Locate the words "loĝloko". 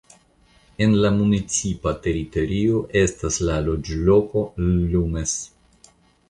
3.67-4.45